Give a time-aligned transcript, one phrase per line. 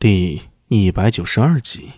[0.00, 1.90] 第一百九十二集，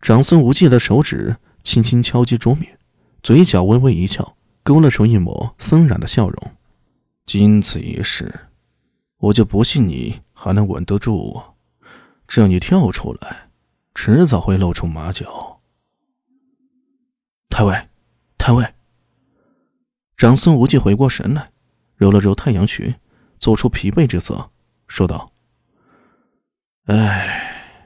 [0.00, 2.78] 长孙无忌的手指轻轻敲击桌面，
[3.20, 6.56] 嘴角微微一翘，勾勒出一抹森然的笑容。
[7.26, 8.46] 经此一事，
[9.16, 11.56] 我就不信你还能稳得住我。
[12.28, 13.50] 只要你跳出来，
[13.92, 15.60] 迟早会露出马脚。
[17.50, 17.88] 太尉，
[18.38, 18.74] 太尉！
[20.16, 21.50] 长孙无忌回过神来，
[21.96, 23.00] 揉了揉太阳穴，
[23.40, 24.52] 做出疲惫之色，
[24.86, 25.32] 说道。
[26.86, 27.82] 哎，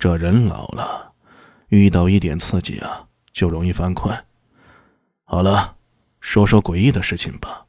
[0.00, 1.14] 这人老了，
[1.68, 4.12] 遇到一点刺激啊，就容易犯困。
[5.22, 5.76] 好了，
[6.20, 7.66] 说说诡异的事情吧。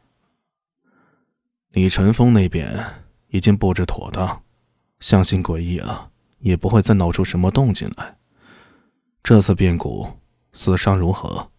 [1.69, 4.41] 李晨风那边已经布置妥当，
[4.99, 6.09] 相信诡异啊
[6.39, 8.17] 也不会再闹出什么动静来。
[9.21, 10.17] 这次变故
[10.53, 11.51] 死伤如何？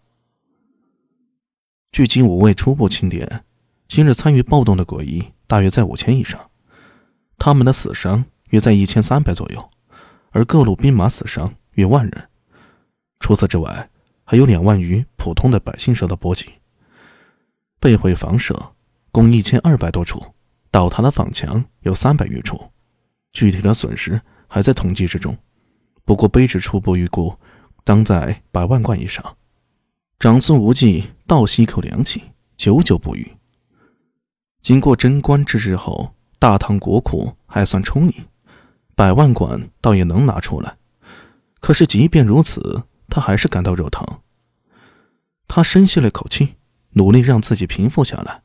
[1.93, 3.45] 距今五位初步清点，
[3.87, 6.51] 今日参与暴动的诡异大约在五千以上，
[7.39, 8.25] 他们的死伤。
[8.51, 9.71] 约在一千三百左右，
[10.31, 12.29] 而各路兵马死伤约万人。
[13.21, 13.91] 除此之外，
[14.25, 16.47] 还有两万余普通的百姓受到波及。
[17.81, 18.75] 被毁房舍
[19.13, 20.23] 共一千二百多处，
[20.71, 22.71] 倒塌的坊墙有三百余处。
[23.33, 25.37] 具体的损失还在统计之中，
[26.05, 27.35] 不过卑职初步预估，
[27.83, 29.37] 当在百万贯以上。
[30.19, 32.23] 长孙无忌倒吸一口凉气，
[32.57, 33.37] 久久不语。
[34.63, 38.15] 经过贞观之治后，大唐国库还算充盈。
[38.95, 40.77] 百万贯倒也能拿出来，
[41.61, 44.07] 可是即便如此，他还是感到肉疼。
[45.49, 46.55] 他深吸了口气，
[46.91, 48.43] 努力让自己平复下来。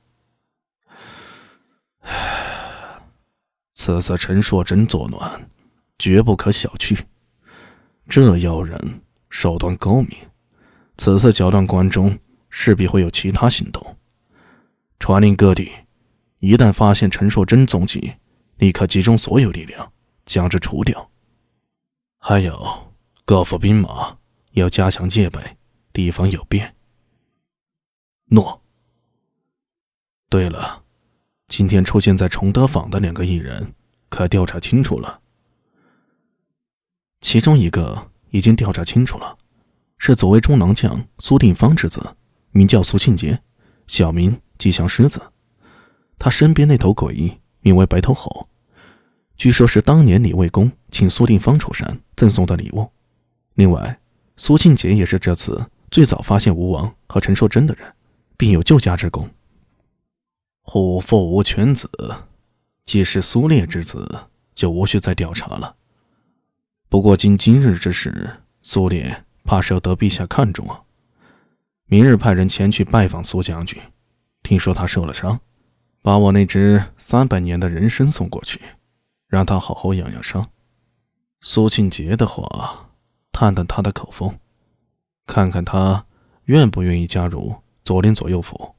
[3.73, 5.49] 此次陈硕真作乱，
[5.97, 6.97] 绝不可小觑。
[8.07, 10.11] 这妖人手段高明，
[10.97, 12.17] 此次搅乱关中，
[12.49, 13.97] 势必会有其他行动。
[14.99, 15.71] 传令各地，
[16.39, 18.15] 一旦发现陈硕真踪迹，
[18.57, 19.93] 立刻集中所有力量。
[20.29, 21.09] 将之除掉。
[22.19, 22.93] 还有
[23.25, 24.19] 各府兵马
[24.51, 25.57] 要加强戒备，
[25.91, 26.75] 提防有变。
[28.25, 28.61] 诺。
[30.29, 30.83] 对了，
[31.47, 33.73] 今天出现在崇德坊的两个艺人，
[34.07, 35.21] 可调查清楚了。
[37.21, 39.35] 其中一个已经调查清楚了，
[39.97, 42.15] 是左卫中郎将苏定方之子，
[42.51, 43.41] 名叫苏庆杰，
[43.87, 45.33] 小名吉祥狮子。
[46.19, 48.48] 他身边那头鬼，名为白头猴。
[49.39, 52.85] 据说，是当年李卫公请苏定方出山赠送的礼物。
[53.53, 53.97] 另外，
[54.35, 57.93] 苏庆杰也是这次最早发现吴王和陈硕真的人，
[58.35, 59.29] 并有救驾之功。
[60.61, 61.89] 虎父无犬子，
[62.85, 65.77] 既是苏烈之子，就无需再调查了。
[66.89, 70.81] 不过，经今日之事，苏烈怕是要得陛下看重啊。
[71.85, 73.81] 明日派人前去拜访苏将军，
[74.43, 75.39] 听说他受了伤，
[76.01, 78.59] 把我那只三百年的人参送过去。
[79.29, 80.49] 让他好好养养伤。
[81.39, 82.89] 苏庆杰的话，
[83.31, 84.37] 探探他的口风，
[85.25, 86.05] 看看他
[86.45, 88.75] 愿不愿意加入左邻左右府。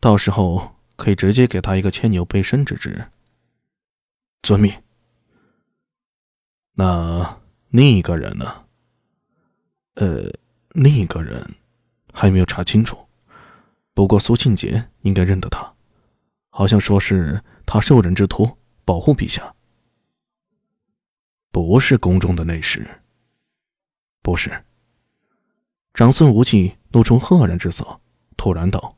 [0.00, 3.06] 到时候可以直接给他一个牵牛背身之职。
[4.42, 4.82] 遵命。
[6.72, 8.64] 那另一个人呢？
[9.94, 10.28] 呃，
[10.70, 11.54] 另一个人
[12.12, 13.06] 还没有查清楚。
[13.94, 15.72] 不过苏庆杰应该认得他，
[16.48, 18.58] 好像说是他受人之托。
[18.84, 19.54] 保护陛下，
[21.50, 23.02] 不是宫中的内侍。
[24.22, 24.64] 不是。
[25.94, 28.00] 长孙无忌露出赫然之色，
[28.36, 28.96] 突然道：“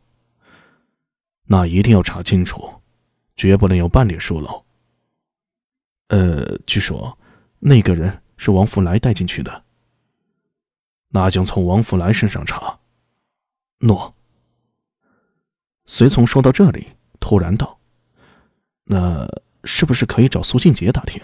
[1.45, 2.83] 那一定要查清楚，
[3.37, 4.65] 绝不能有半点疏漏。”
[6.09, 7.19] 呃，据说
[7.59, 9.65] 那个人是王福来带进去的，
[11.09, 12.81] 那就从王福来身上查。
[13.79, 14.15] 诺。
[15.85, 16.89] 随从说到这里，
[17.21, 17.79] 突然道
[18.85, 19.29] ：“那……”
[19.67, 21.21] 是不是可以找苏庆杰打听？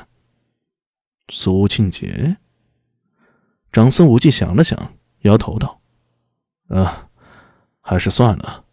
[1.30, 2.36] 苏庆杰，
[3.70, 5.80] 长孙无忌想了想，摇头道
[6.68, 7.08] ：“啊，
[7.80, 8.64] 还是算了。”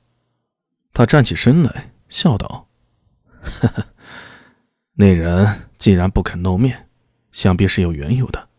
[0.92, 2.68] 他站起身来，笑道
[3.40, 3.86] ：“呵呵，
[4.94, 6.90] 那人既然不肯露面，
[7.32, 8.50] 想必是有缘由的。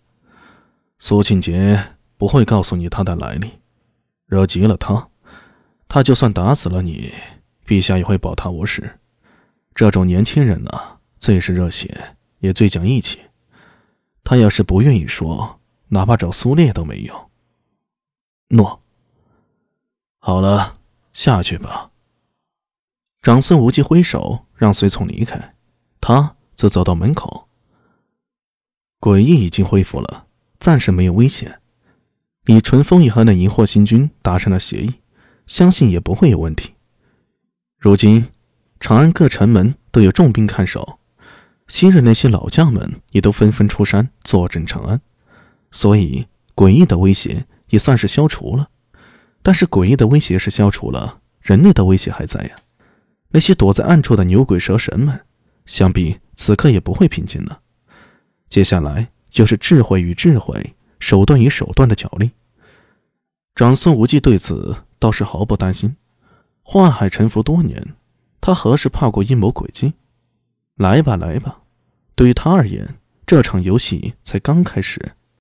[0.98, 3.58] 苏庆杰不会告诉你他的来历，
[4.26, 5.10] 惹急了他，
[5.88, 7.12] 他就算打死了你，
[7.66, 9.00] 陛下也会保他无事。
[9.74, 10.70] 这种年轻人呢？”
[11.20, 13.20] 最是热血，也最讲义气。
[14.24, 17.30] 他要是不愿意说，哪怕找苏烈都没用。
[18.48, 18.82] 诺。
[20.18, 20.78] 好了，
[21.12, 21.90] 下去吧。
[23.20, 25.54] 长孙无忌挥手让随从离开，
[26.00, 27.48] 他则走到门口。
[28.98, 30.26] 诡异已经恢复了，
[30.58, 31.60] 暂时没有危险。
[32.44, 34.94] 李淳风一和那荧惑星君达成了协议，
[35.46, 36.72] 相信也不会有问题。
[37.76, 38.28] 如今
[38.78, 40.99] 长安各城门都有重兵看守。
[41.70, 45.00] 昔日那些老将们也都纷纷出山坐镇长安，
[45.70, 46.26] 所以
[46.56, 48.70] 诡异的威胁也算是消除了。
[49.40, 52.56] 但是诡异的威胁是消除了，人类的威胁还在呀。
[53.28, 55.24] 那些躲在暗处的牛鬼蛇神们，
[55.64, 57.60] 想必此刻也不会平静了。
[58.48, 62.32] 接下来就是智慧与智慧、手段与手段的角力。
[63.54, 65.94] 长孙无忌对此倒是毫不担心。
[66.64, 67.94] 宦海沉浮多年，
[68.40, 69.92] 他何时怕过阴谋诡计？
[70.80, 71.60] 来吧，来吧。
[72.14, 72.96] 对于他而言，
[73.26, 75.12] 这场游戏才刚开始。